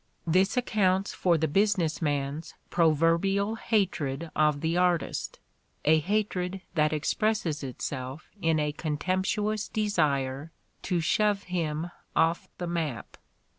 This 0.25 0.57
accounts 0.57 1.13
for 1.13 1.37
the 1.37 1.47
business 1.47 2.01
man's 2.01 2.55
proverbial 2.71 3.53
hatred 3.53 4.31
of 4.35 4.61
the 4.61 4.75
artist, 4.75 5.37
a 5.85 5.99
hatred 5.99 6.61
that 6.73 6.91
ex 6.91 7.13
presses 7.13 7.61
itself 7.61 8.27
in 8.41 8.59
a 8.59 8.71
contemptuous 8.71 9.67
desire 9.67 10.51
to 10.81 10.99
''shove 11.11 11.43
him 11.43 11.91
off 12.15 12.49
the 12.57 12.65
map." 12.65 13.15